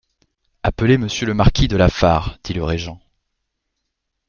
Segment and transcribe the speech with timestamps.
[0.63, 2.99] Appelez monsieur le marquis de Lafare, dit le régent.